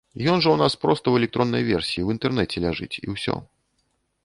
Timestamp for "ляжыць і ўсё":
2.65-3.39